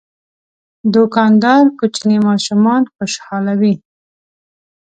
دوکاندار 0.93 1.63
کوچني 1.77 2.17
ماشومان 2.27 2.81
خوشحالوي. 2.93 3.73